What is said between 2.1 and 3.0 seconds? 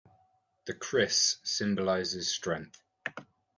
strength.